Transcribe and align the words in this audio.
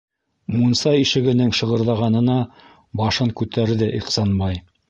Мунса 0.53 0.93
ишегенең 1.01 1.53
шығырҙағанына 1.59 2.39
башын 3.03 3.33
күтәрҙе 3.43 3.95
Ихсанбай. 4.03 4.63